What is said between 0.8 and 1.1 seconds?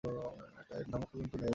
ধমক